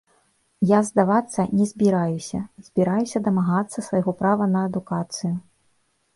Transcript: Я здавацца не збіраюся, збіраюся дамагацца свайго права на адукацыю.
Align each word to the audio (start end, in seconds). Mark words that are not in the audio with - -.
Я 0.69 0.77
здавацца 0.87 1.45
не 1.59 1.67
збіраюся, 1.71 2.39
збіраюся 2.71 3.23
дамагацца 3.29 3.77
свайго 3.91 4.11
права 4.25 4.51
на 4.57 4.67
адукацыю. 4.73 5.33